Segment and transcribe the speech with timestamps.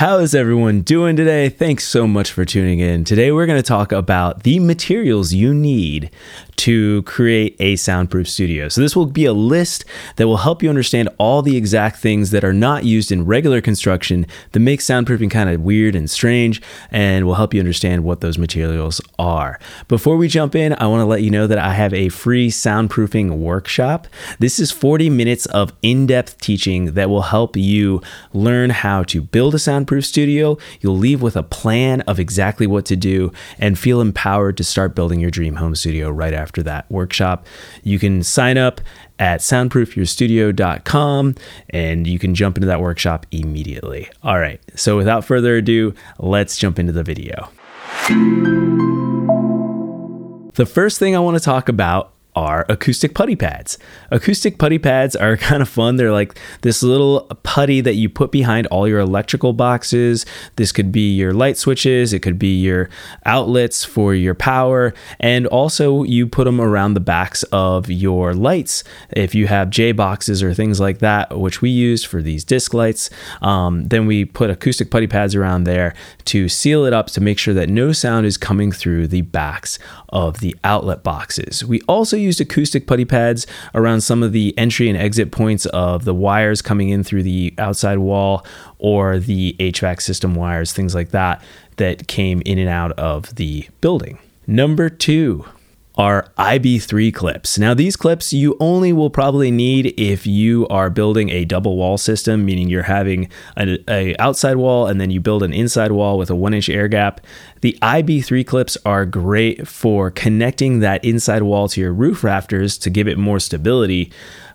[0.00, 1.50] How is everyone doing today?
[1.50, 3.04] Thanks so much for tuning in.
[3.04, 6.10] Today we're going to talk about the materials you need
[6.56, 8.68] to create a soundproof studio.
[8.68, 9.84] So, this will be a list
[10.16, 13.60] that will help you understand all the exact things that are not used in regular
[13.60, 18.22] construction that make soundproofing kind of weird and strange and will help you understand what
[18.22, 19.58] those materials are.
[19.88, 22.50] Before we jump in, I want to let you know that I have a free
[22.50, 24.06] soundproofing workshop.
[24.38, 29.20] This is 40 minutes of in depth teaching that will help you learn how to
[29.20, 30.56] build a soundproof studio.
[30.80, 34.94] You'll leave with a plan of exactly what to do and feel empowered to start
[34.94, 37.46] building your dream home studio right after after that workshop.
[37.84, 38.80] You can sign up
[39.18, 41.34] at soundproofyourstudio.com
[41.70, 44.08] and you can jump into that workshop immediately.
[44.22, 47.50] All right, so without further ado, let's jump into the video.
[50.54, 53.78] The first thing I want to talk about are acoustic putty pads.
[54.10, 55.96] Acoustic putty pads are kind of fun.
[55.96, 60.26] They're like this little putty that you put behind all your electrical boxes.
[60.56, 62.88] This could be your light switches, it could be your
[63.24, 68.84] outlets for your power, and also you put them around the backs of your lights.
[69.10, 72.74] If you have J boxes or things like that, which we used for these disc
[72.74, 73.10] lights,
[73.42, 75.94] um, then we put acoustic putty pads around there
[76.26, 79.78] to seal it up to make sure that no sound is coming through the backs
[80.10, 81.64] of the outlet boxes.
[81.64, 86.04] We also used acoustic putty pads around some of the entry and exit points of
[86.04, 88.44] the wires coming in through the outside wall
[88.78, 91.42] or the HVAC system wires, things like that,
[91.76, 94.18] that came in and out of the building.
[94.46, 95.44] Number two,
[96.00, 97.58] are IB3 clips.
[97.58, 101.98] Now, these clips you only will probably need if you are building a double wall
[101.98, 106.16] system, meaning you're having an a outside wall and then you build an inside wall
[106.16, 107.20] with a one inch air gap.
[107.60, 112.88] The IB3 clips are great for connecting that inside wall to your roof rafters to
[112.88, 114.10] give it more stability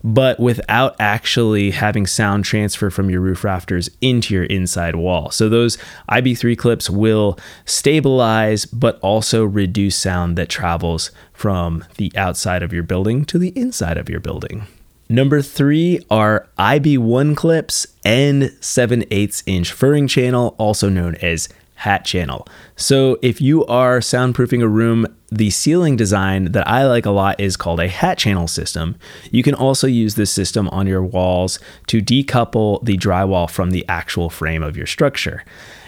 [0.06, 5.32] but without actually having sound transfer from your roof rafters into your inside wall.
[5.32, 5.80] So those
[6.12, 12.84] IB3 clips will stabilize but also reduce sound that travels from the outside of your
[12.84, 14.68] building to the inside of your building.
[15.10, 22.06] Number three are IB1 clips and 7 8 inch furring channel, also known as hat
[22.06, 22.48] channel.
[22.76, 27.40] So if you are soundproofing a room, the ceiling design that I like a lot
[27.40, 28.96] is called a hat channel system.
[29.32, 33.86] You can also use this system on your walls to decouple the drywall from the
[33.90, 35.44] actual frame of your structure.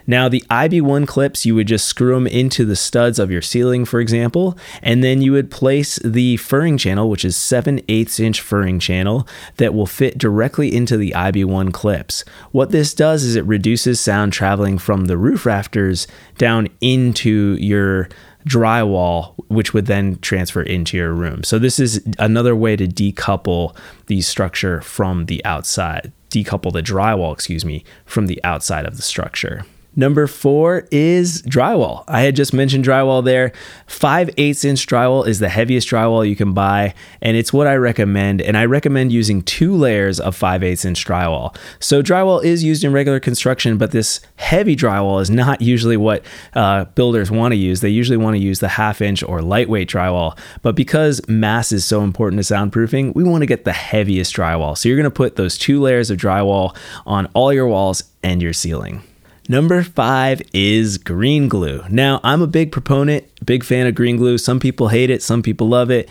[0.10, 3.84] Now, the IB1 clips, you would just screw them into the studs of your ceiling,
[3.84, 8.40] for example, and then you would place the furring channel, which is 7 8 inch
[8.40, 12.24] furring channel, that will fit directly into the IB1 clips.
[12.52, 16.08] What this does is it reduces sound traveling from the roof rafters
[16.38, 18.08] down into your
[18.48, 21.44] drywall, which would then transfer into your room.
[21.44, 23.76] So, this is another way to decouple
[24.06, 29.04] the structure from the outside, decouple the drywall, excuse me, from the outside of the
[29.04, 29.66] structure.
[30.00, 32.04] Number four is drywall.
[32.08, 33.52] I had just mentioned drywall there.
[33.88, 37.78] 5 8 inch drywall is the heaviest drywall you can buy, and it's what I
[37.78, 38.40] recommend.
[38.40, 41.58] And I recommend using two layers of 5 8 inch drywall.
[41.80, 46.24] So, drywall is used in regular construction, but this heavy drywall is not usually what
[46.54, 47.82] uh, builders want to use.
[47.82, 50.38] They usually want to use the half inch or lightweight drywall.
[50.62, 54.78] But because mass is so important to soundproofing, we want to get the heaviest drywall.
[54.78, 58.44] So, you're going to put those two layers of drywall on all your walls and
[58.44, 59.02] your ceiling.
[59.50, 61.82] Number five is green glue.
[61.90, 64.38] Now, I'm a big proponent, big fan of green glue.
[64.38, 66.10] Some people hate it, some people love it.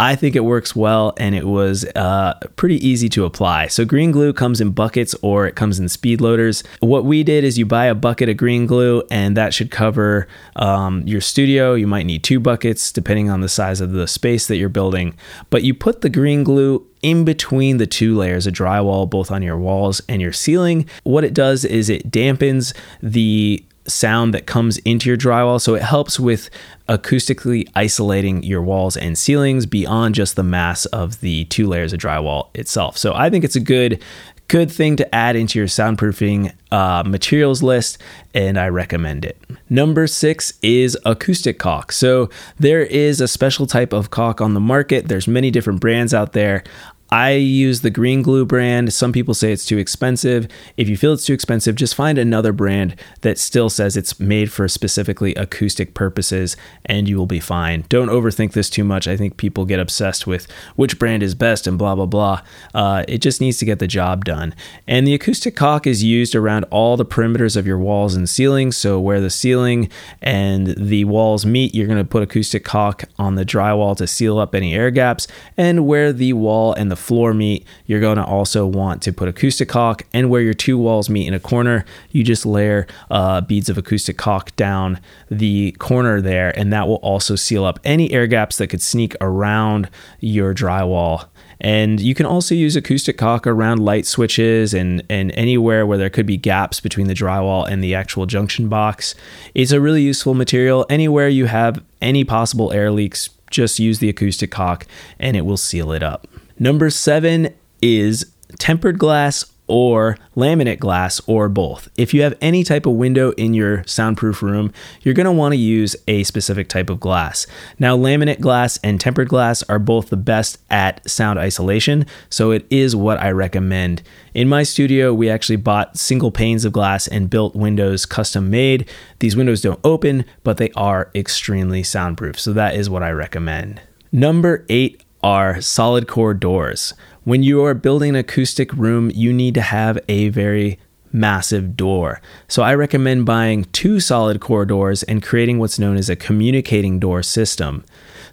[0.00, 3.66] I think it works well and it was uh, pretty easy to apply.
[3.66, 6.64] So, green glue comes in buckets or it comes in speed loaders.
[6.80, 10.26] What we did is you buy a bucket of green glue and that should cover
[10.56, 11.74] um, your studio.
[11.74, 15.14] You might need two buckets depending on the size of the space that you're building.
[15.50, 19.42] But you put the green glue in between the two layers of drywall, both on
[19.42, 20.88] your walls and your ceiling.
[21.04, 25.60] What it does is it dampens the sound that comes into your drywall.
[25.60, 26.50] So it helps with
[26.88, 32.00] acoustically isolating your walls and ceilings beyond just the mass of the two layers of
[32.00, 32.96] drywall itself.
[32.98, 34.02] So I think it's a good
[34.48, 37.98] good thing to add into your soundproofing uh, materials list,
[38.34, 39.38] and I recommend it.
[39.70, 41.92] Number six is acoustic caulk.
[41.92, 45.08] So there is a special type of caulk on the market.
[45.08, 46.64] There's many different brands out there.
[47.10, 48.92] I use the Green Glue brand.
[48.92, 50.46] Some people say it's too expensive.
[50.76, 54.52] If you feel it's too expensive, just find another brand that still says it's made
[54.52, 57.84] for specifically acoustic purposes and you will be fine.
[57.88, 59.08] Don't overthink this too much.
[59.08, 62.42] I think people get obsessed with which brand is best and blah, blah, blah.
[62.74, 64.54] Uh, it just needs to get the job done.
[64.86, 68.76] And the acoustic caulk is used around all the perimeters of your walls and ceilings.
[68.76, 69.88] So where the ceiling
[70.20, 74.38] and the walls meet, you're going to put acoustic caulk on the drywall to seal
[74.38, 75.26] up any air gaps.
[75.56, 79.28] And where the wall and the floor meet, you're going to also want to put
[79.28, 80.04] acoustic caulk.
[80.12, 83.78] And where your two walls meet in a corner, you just layer uh, beads of
[83.78, 85.00] acoustic caulk down
[85.30, 89.14] the corner there, and that will also seal up any air gaps that could sneak
[89.20, 89.88] around
[90.20, 91.26] your drywall
[91.60, 96.10] and you can also use acoustic caulk around light switches and, and anywhere where there
[96.10, 99.14] could be gaps between the drywall and the actual junction box.
[99.54, 100.86] It's a really useful material.
[100.88, 104.86] Anywhere you have any possible air leaks, just use the acoustic caulk
[105.18, 106.28] and it will seal it up.
[106.58, 111.88] Number seven is tempered glass or laminate glass or both.
[111.96, 114.72] If you have any type of window in your soundproof room,
[115.02, 117.46] you're going to want to use a specific type of glass.
[117.78, 122.66] Now, laminate glass and tempered glass are both the best at sound isolation, so it
[122.70, 124.02] is what I recommend.
[124.34, 128.88] In my studio, we actually bought single panes of glass and built windows custom made.
[129.18, 133.82] These windows don't open, but they are extremely soundproof, so that is what I recommend.
[134.10, 136.94] Number eight are solid core doors.
[137.24, 140.78] When you are building an acoustic room, you need to have a very
[141.12, 142.20] massive door.
[142.48, 146.98] So I recommend buying two solid core doors and creating what's known as a communicating
[146.98, 147.84] door system.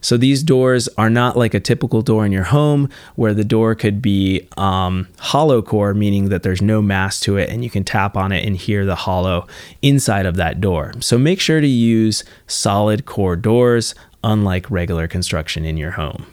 [0.01, 3.75] So these doors are not like a typical door in your home where the door
[3.75, 7.83] could be um, hollow core, meaning that there's no mass to it and you can
[7.83, 9.47] tap on it and hear the hollow
[9.81, 10.93] inside of that door.
[10.99, 16.25] So make sure to use solid core doors, unlike regular construction in your home.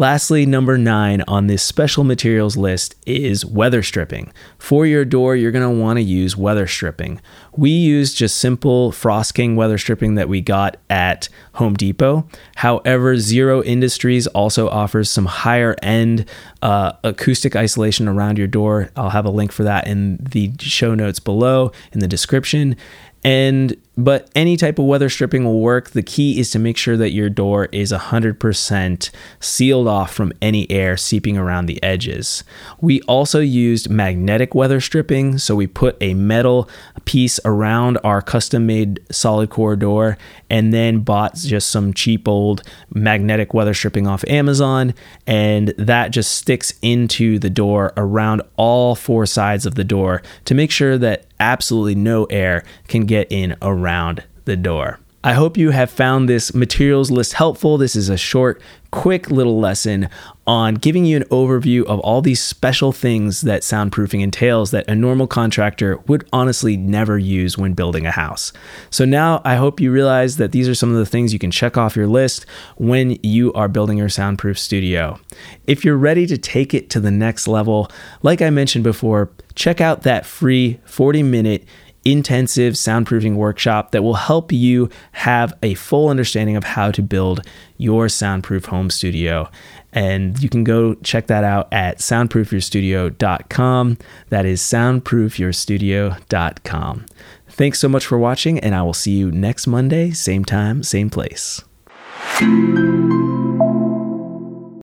[0.00, 4.32] Lastly, number nine on this special materials list is weather stripping.
[4.56, 7.20] For your door, you're going to want to use weather stripping.
[7.56, 12.28] We use just simple Frost King weather stripping that we got at Home Depot.
[12.54, 16.26] However, Zero Industries also offers some higher end
[16.62, 18.90] uh, acoustic isolation around your door.
[18.94, 22.76] I'll have a link for that in the show notes below in the description.
[23.24, 25.90] And but any type of weather stripping will work.
[25.90, 29.10] The key is to make sure that your door is 100%
[29.40, 32.44] sealed off from any air seeping around the edges.
[32.80, 36.70] We also used magnetic weather stripping, so we put a metal
[37.06, 40.16] piece around our custom made solid core door
[40.48, 42.62] and then bought just some cheap old
[42.94, 44.94] magnetic weather stripping off Amazon
[45.26, 50.54] and that just sticks into the door around all four sides of the door to
[50.54, 53.56] make sure that absolutely no air can get in
[53.88, 55.00] around the door.
[55.24, 57.76] I hope you have found this materials list helpful.
[57.76, 58.62] This is a short,
[58.92, 60.08] quick little lesson
[60.46, 64.94] on giving you an overview of all these special things that soundproofing entails that a
[64.94, 68.52] normal contractor would honestly never use when building a house.
[68.90, 71.50] So now I hope you realize that these are some of the things you can
[71.50, 72.46] check off your list
[72.76, 75.18] when you are building your soundproof studio.
[75.66, 77.90] If you're ready to take it to the next level,
[78.22, 81.64] like I mentioned before, check out that free 40 minute
[82.04, 87.42] intensive soundproofing workshop that will help you have a full understanding of how to build
[87.76, 89.48] your soundproof home studio.
[89.92, 93.98] And you can go check that out at soundproofyourstudio.com.
[94.28, 97.06] That is soundproofyourstudio.com.
[97.48, 101.08] Thanks so much for watching, and I will see you next Monday, same time, same
[101.10, 101.64] place.